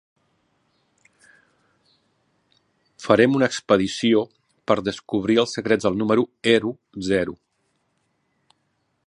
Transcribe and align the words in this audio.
Farem 3.03 3.37
una 3.41 3.51
expedició 3.53 4.25
per 4.71 4.79
descobrir 4.89 5.39
els 5.45 5.55
secrets 5.59 5.89
del 5.89 6.01
número 6.03 6.27
ero 6.59 6.75
zero. 7.13 7.39